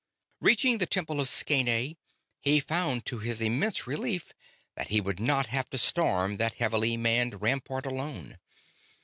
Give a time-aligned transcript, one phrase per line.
[0.39, 1.95] Reaching the Temple of Scheene,
[2.39, 4.33] he found to his immense relief
[4.73, 8.39] that he would not have to storm that heavily manned rampart alone.